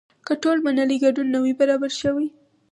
که 0.25 0.33
ټول 0.41 0.57
منلی 0.65 0.97
ګډون 1.03 1.27
نه 1.33 1.39
وي 1.43 1.53
برابر 1.59 1.91
شوی. 2.01 2.27